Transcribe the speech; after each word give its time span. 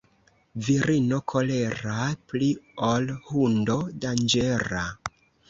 Virino 0.67 1.19
kolera 1.33 1.99
pli 2.31 2.49
ol 2.89 3.07
hundo 3.29 3.79
danĝera. 4.07 4.85